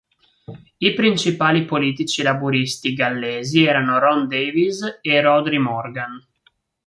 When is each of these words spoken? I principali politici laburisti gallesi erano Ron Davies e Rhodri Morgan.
I 0.79 0.93
principali 0.95 1.63
politici 1.63 2.23
laburisti 2.23 2.93
gallesi 2.95 3.63
erano 3.65 3.99
Ron 3.99 4.27
Davies 4.27 4.97
e 4.99 5.21
Rhodri 5.21 5.59
Morgan. 5.59 6.19